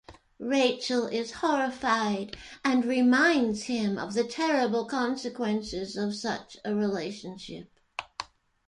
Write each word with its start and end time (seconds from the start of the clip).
Rachel 0.49 1.05
is 1.05 1.31
horrified 1.31 2.35
and 2.65 2.85
reminds 2.85 3.65
him 3.65 3.99
of 3.99 4.15
the 4.15 4.23
terrible 4.23 4.85
consequences 4.85 5.95
of 5.95 6.15
such 6.15 6.57
a 6.65 6.73
relationship. 6.73 7.69